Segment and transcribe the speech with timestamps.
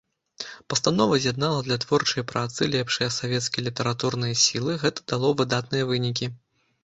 [0.73, 6.25] Пастанова з'яднала для творчай працы лепшыя савецкія літаратурныя сілы, гэта дало выдатныя вынікі.